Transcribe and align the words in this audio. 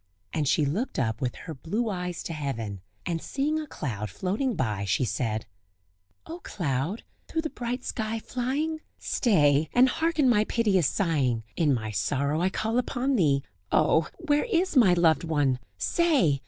And 0.33 0.47
she 0.47 0.65
looked 0.65 0.97
up 0.97 1.21
with 1.21 1.35
her 1.35 1.53
blue 1.53 1.87
eyes 1.87 2.23
to 2.23 2.33
heaven, 2.33 2.81
and 3.05 3.21
seeing 3.21 3.59
a 3.59 3.67
cloud 3.67 4.09
floating 4.09 4.55
by, 4.55 4.83
she 4.83 5.05
said: 5.05 5.45
"O 6.25 6.39
cloud! 6.39 7.03
through 7.27 7.43
the 7.43 7.51
bright 7.51 7.83
sky 7.83 8.17
flying! 8.17 8.81
Stay, 8.97 9.69
and 9.73 9.87
hearken 9.87 10.27
my 10.27 10.43
piteous 10.45 10.87
sighing! 10.87 11.43
In 11.55 11.71
my 11.71 11.91
sorrow 11.91 12.41
I 12.41 12.49
call 12.49 12.79
upon 12.79 13.15
thee; 13.15 13.43
Oh! 13.71 14.09
where 14.17 14.45
is 14.45 14.75
my 14.75 14.95
loved 14.95 15.23
one? 15.23 15.59
say! 15.77 16.39